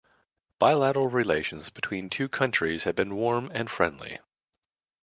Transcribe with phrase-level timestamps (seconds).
[0.57, 4.17] Bilateral relations between two countries have been warm and friendly.